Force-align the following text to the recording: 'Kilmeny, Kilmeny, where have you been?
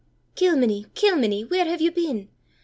'Kilmeny, 0.35 0.87
Kilmeny, 0.95 1.43
where 1.43 1.65
have 1.65 1.79
you 1.79 1.91
been? 1.91 2.27